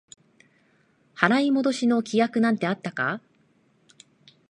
[1.13, 3.21] 払い戻しの規約なんてあったか？